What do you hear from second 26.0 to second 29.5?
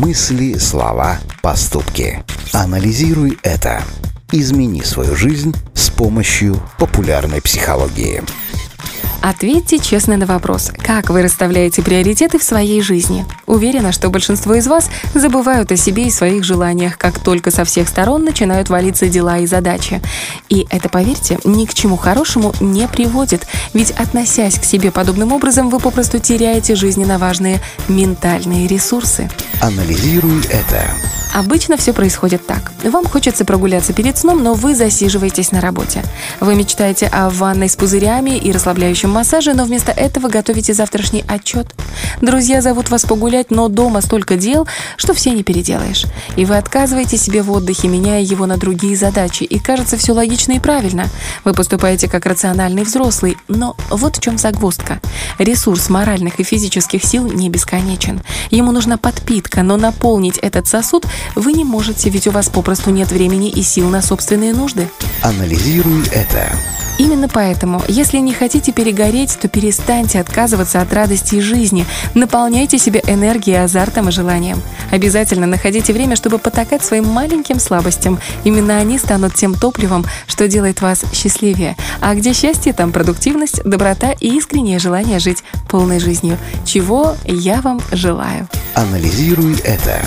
теряете жизненно важные ментальные ресурсы.